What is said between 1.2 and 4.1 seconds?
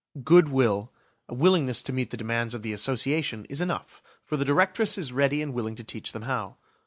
a willingness to meet the demands of the Association is enough,